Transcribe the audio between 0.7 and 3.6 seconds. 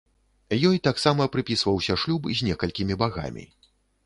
таксама прыпісваўся шлюб з некалькімі багамі.